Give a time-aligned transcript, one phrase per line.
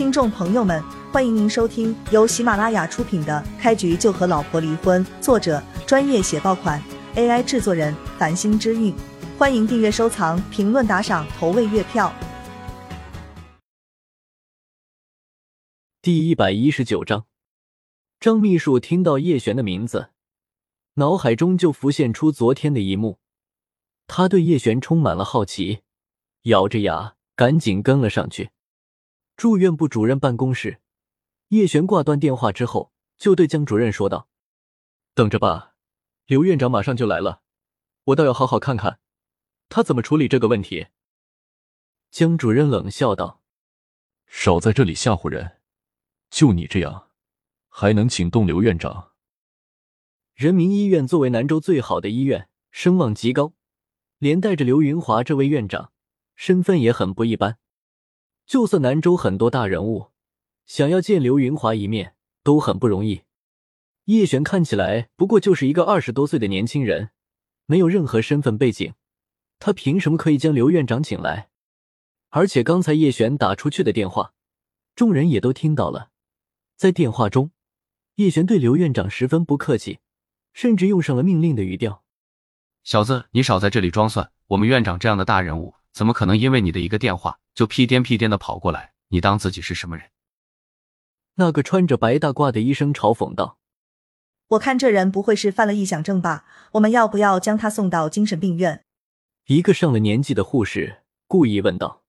[0.00, 6.82] 听众朋友们，欢迎您收听由喜马拉雅出品的《开局就和老婆离婚》，作者专业写爆款
[7.16, 8.94] ，AI 制作人繁星之韵。
[9.36, 12.10] 欢迎订阅、收藏、评论、打赏、投喂月票。
[16.00, 17.26] 第一百一十九章，
[18.18, 20.12] 张秘书听到叶璇的名字，
[20.94, 23.18] 脑海中就浮现出昨天的一幕，
[24.06, 25.80] 他对叶璇充满了好奇，
[26.44, 28.48] 咬着牙赶紧跟了上去。
[29.40, 30.82] 住院部主任办公室，
[31.48, 34.28] 叶璇挂断电话之后，就对江主任说道
[35.16, 35.72] ：“等着吧，
[36.26, 37.40] 刘院长马上就来了，
[38.04, 39.00] 我倒要好好看看
[39.70, 40.88] 他怎么处理这个问题。”
[42.12, 43.40] 江主任冷笑道
[44.28, 45.52] ：“少在这里吓唬人，
[46.28, 47.08] 就你这样，
[47.70, 49.12] 还能请动刘院长？”
[50.36, 53.54] 人民医院作为南州最好的医院，声望极高，
[54.18, 55.92] 连带着刘云华这位院长，
[56.36, 57.56] 身份也很不一般。
[58.50, 60.08] 就算南州很多大人物
[60.66, 63.22] 想要见刘云华一面都很不容易。
[64.06, 67.10] 叶璇看起来不过就是一个二十多岁的年轻人，
[67.66, 68.94] 没有任何身份背景，
[69.60, 71.50] 他凭什么可以将刘院长请来？
[72.30, 74.34] 而且刚才叶璇打出去的电话，
[74.96, 76.10] 众人也都听到了。
[76.74, 77.52] 在电话中，
[78.16, 80.00] 叶璇对刘院长十分不客气，
[80.52, 82.02] 甚至用上了命令的语调
[82.82, 84.32] ：“小子，你少在这里装蒜！
[84.48, 88.94] 我们院长这样的大人物。”怎么可能因为你的一个电话就屁颠屁颠的跑过来？
[89.08, 90.10] 你当自己是什么人？
[91.34, 93.58] 那个穿着白大褂的医生嘲讽道
[94.48, 96.44] ：“我看这人不会是犯了臆想症吧？
[96.72, 98.84] 我们要不要将他送到精神病院？”
[99.46, 102.04] 一个上了年纪的护士故意问道。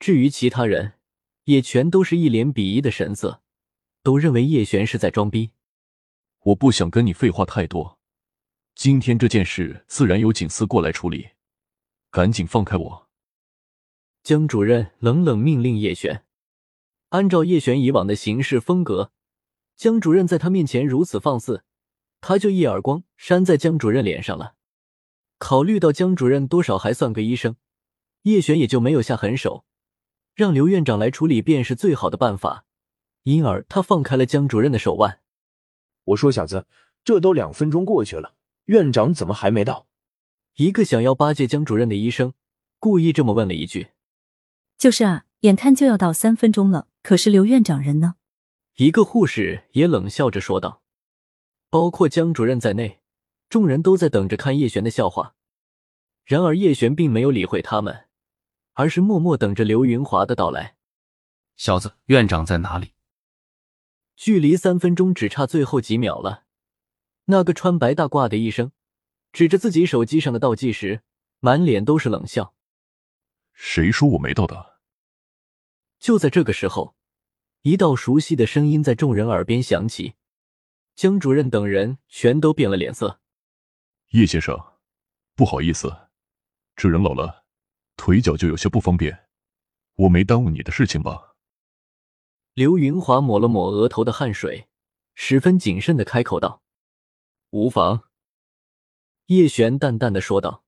[0.00, 0.94] 至于其他人，
[1.44, 3.40] 也全都是一脸鄙夷的神色，
[4.02, 5.52] 都认为叶璇是在装逼。
[6.40, 7.98] 我不想跟你废话太多，
[8.74, 11.28] 今天这件事自然由警司过来处理，
[12.16, 13.08] 赶紧放开我。
[14.22, 16.24] 江主任冷冷命令叶璇。
[17.10, 19.12] 按照叶璇以往的行事风格，
[19.76, 21.62] 江主任在他面前如此放肆，
[22.22, 24.54] 他就一耳光扇在江主任脸上了。
[25.36, 27.56] 考虑到江主任多少还算个医生，
[28.22, 29.66] 叶璇也就没有下狠手，
[30.34, 32.64] 让刘院长来处理便是最好的办法。
[33.24, 35.20] 因而他放开了江主任的手腕。
[36.04, 36.66] 我说小子，
[37.04, 39.86] 这都两分钟过去了，院长怎么还没到？
[40.56, 42.32] 一个想要巴结江主任的医生
[42.78, 43.88] 故意这么问了一句。
[44.78, 48.14] 就是啊，眼看就要到三分钟了，可是刘院长人呢？
[48.76, 50.82] 一个护士也冷笑着说道。
[51.68, 53.00] 包括江主任在内，
[53.50, 55.34] 众人都在等着看叶璇的笑话。
[56.24, 58.06] 然而叶璇并没有理会他们，
[58.72, 60.76] 而是默默等着刘云华的到来。
[61.56, 62.92] 小子，院长在哪里？
[64.16, 66.44] 距离三分钟只差最后几秒了。
[67.26, 68.72] 那个穿白大褂的医生
[69.32, 71.02] 指着自己手机上的倒计时，
[71.40, 72.54] 满脸都是冷笑。
[73.52, 74.80] 谁说我没到的？
[75.98, 76.94] 就在这个时候，
[77.62, 80.14] 一道熟悉的声音在众人耳边响起。
[80.94, 83.20] 江主任等人全都变了脸色。
[84.12, 84.78] 叶先生，
[85.34, 86.08] 不好意思，
[86.74, 87.44] 这人老了，
[87.96, 89.26] 腿脚就有些不方便，
[89.96, 91.34] 我没耽误你的事情吧？
[92.54, 94.68] 刘云华抹了抹额头的汗水，
[95.14, 96.62] 十分谨慎的开口道
[97.50, 98.04] ：“无妨。”
[99.26, 100.64] 叶璇淡淡的说道。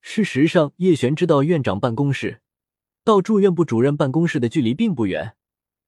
[0.00, 2.40] 事实上，叶璇知道院长办公室
[3.04, 5.36] 到住院部主任办公室的距离并不远，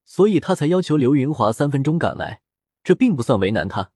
[0.05, 2.43] 所以他才要求刘云华三分钟赶来，
[2.83, 3.93] 这并不算为难他。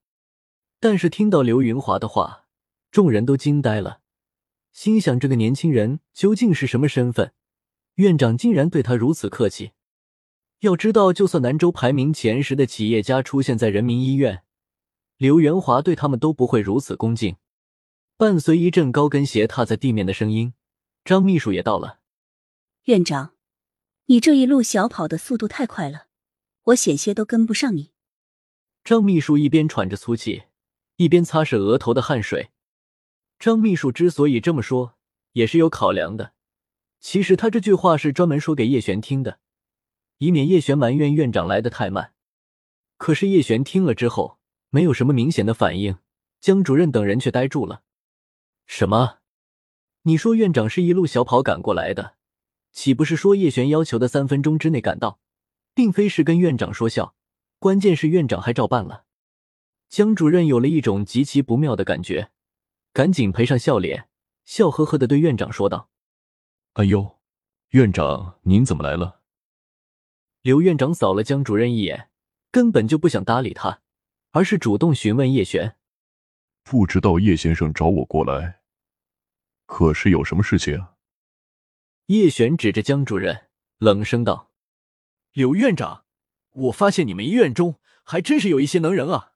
[0.81, 2.47] 但是听到刘云华的话，
[2.91, 4.01] 众人都惊呆了，
[4.73, 7.33] 心想这个年轻人究竟是什么身份？
[7.95, 9.73] 院长竟然对他如此客气。
[10.61, 14.43] 要知道，就算南州排名前十的企业家出现在人民医院，
[15.17, 17.37] 刘元华对他们都不会如此恭敬。
[18.17, 20.55] 伴随一阵高跟鞋踏在地面的声音，
[21.05, 21.99] 张秘书也到了。
[22.85, 23.33] 院长，
[24.07, 26.07] 你这一路小跑的速度太快了，
[26.67, 27.91] 我险些都跟不上你。
[28.85, 30.45] 张秘书一边喘着粗气，
[30.95, 32.51] 一边擦拭额头的汗水。
[33.41, 34.95] 张秘书之所以这么说，
[35.33, 36.35] 也是有考量的。
[37.01, 39.41] 其实他这句话是专门说给叶璇听的，
[40.19, 42.15] 以免叶璇埋怨院长来的太慢。
[42.97, 44.39] 可是叶璇听了之后，
[44.71, 45.99] 没有什么明显的反应，
[46.41, 47.83] 江主任等人却呆住了。
[48.67, 49.19] 什么？
[50.03, 52.17] 你说院长是一路小跑赶过来的，
[52.73, 55.19] 岂不是说叶璇要求的三分钟之内赶到，
[55.75, 57.15] 并非是跟院长说笑？
[57.59, 59.05] 关键是院长还照办了。
[59.89, 62.31] 江主任有了一种极其不妙的感觉，
[62.93, 64.09] 赶紧赔上笑脸，
[64.45, 65.89] 笑呵呵的对院长说道
[66.75, 67.19] ：“哎呦，
[67.71, 69.21] 院长您怎么来了？”
[70.43, 72.11] 刘院长扫了江主任一眼，
[72.51, 73.81] 根本就不想搭理他，
[74.33, 75.77] 而是主动询问叶璇。
[76.65, 78.63] 不知道叶先生找我过来，
[79.67, 80.87] 可是有什么事情？
[82.07, 84.51] 叶璇指着江主任，冷声道
[85.33, 86.07] ：“刘院长，
[86.53, 89.35] 我发现你们医院中还真是有一些能人啊！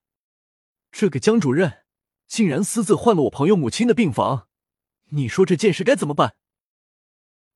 [0.90, 1.84] 这个江主任
[2.26, 4.48] 竟然私自换了我朋友母亲的病房，
[5.10, 6.34] 你说这件事该怎么办？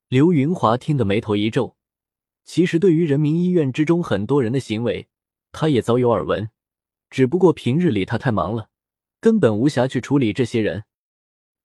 [0.08, 1.78] 刘云华听得眉头一皱。
[2.44, 5.08] 其实，对于人民医院之中很多人的行为，
[5.50, 6.50] 他也早有耳闻，
[7.08, 8.68] 只不过平日里他太忙了，
[9.22, 10.82] 根本无暇去处理这些人。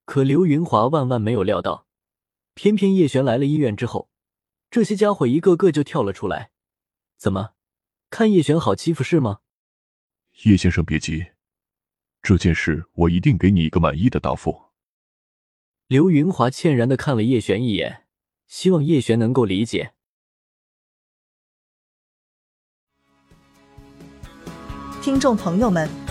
[0.05, 1.87] 可刘云华万万没有料到，
[2.53, 4.11] 偏偏叶璇来了医院之后，
[4.69, 6.51] 这些家伙一个个就跳了出来。
[7.17, 7.55] 怎么，
[8.11, 9.39] 看叶璇好欺负是吗？
[10.43, 11.31] 叶先生别急，
[12.21, 14.65] 这件事我一定给你一个满意的答复。
[15.87, 18.05] 刘云华歉然的看了叶璇一眼，
[18.45, 19.93] 希望叶璇能够理解。
[25.01, 25.89] 听众朋友们，